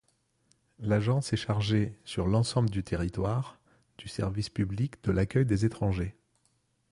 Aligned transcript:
L'agence 0.79 1.31
est 1.31 1.37
chargée, 1.37 1.95
sur 2.05 2.25
l'ensemble 2.25 2.71
du 2.71 2.81
territoire, 2.83 3.59
du 3.99 4.07
service 4.07 4.49
public 4.49 4.95
de 5.03 5.11
l'accueil 5.11 5.45
des 5.45 5.63
étrangers. 5.63 6.15